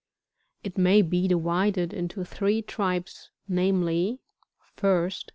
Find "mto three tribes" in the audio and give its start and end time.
1.91-3.29